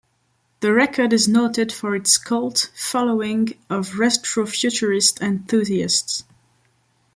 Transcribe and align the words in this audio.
The 0.61 0.73
record 0.73 1.13
is 1.13 1.27
noted 1.27 1.71
for 1.71 1.95
its 1.95 2.17
cult 2.17 2.71
following 2.75 3.49
of 3.69 3.91
retrofuturist 3.91 5.21
enthusiasts. 5.21 6.23